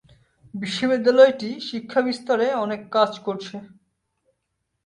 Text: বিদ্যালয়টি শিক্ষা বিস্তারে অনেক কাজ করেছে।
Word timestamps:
বিদ্যালয়টি 0.83 1.49
শিক্ষা 1.69 1.99
বিস্তারে 2.01 2.47
অনেক 2.63 2.81
কাজ 2.91 3.11
করেছে। 3.25 3.55